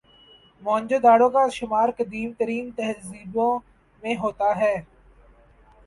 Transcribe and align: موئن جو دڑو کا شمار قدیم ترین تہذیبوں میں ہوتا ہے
موئن 0.63 0.83
جو 0.89 0.97
دڑو 1.03 1.27
کا 1.35 1.43
شمار 1.57 1.89
قدیم 1.97 2.29
ترین 2.39 2.65
تہذیبوں 2.77 3.51
میں 4.03 4.15
ہوتا 4.23 4.49
ہے 4.61 4.75